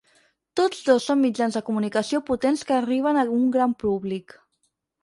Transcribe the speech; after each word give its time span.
Tots 0.59 0.79
dos 0.87 1.05
són 1.09 1.21
mitjans 1.25 1.57
de 1.59 1.63
comunicació 1.69 2.23
potents 2.31 2.67
que 2.71 2.79
arriben 2.79 3.21
a 3.21 3.29
un 3.39 3.49
gran 3.59 3.79
públic. 3.87 4.41